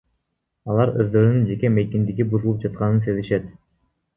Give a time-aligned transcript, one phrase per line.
[0.71, 3.47] Алар өздөрүнүн жеке мейкиндиги бузулуп жатканын сезишет.